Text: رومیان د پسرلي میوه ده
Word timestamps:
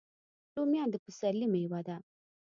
رومیان 0.57 0.89
د 0.91 0.95
پسرلي 1.05 1.47
میوه 1.53 1.81
ده 1.87 1.95